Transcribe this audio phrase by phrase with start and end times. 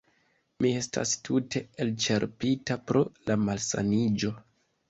[0.65, 4.35] Mi estas tute elĉerpita pro la malsaniĝo